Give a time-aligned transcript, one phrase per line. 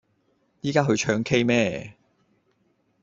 [0.61, 1.93] 依家去唱 k 咩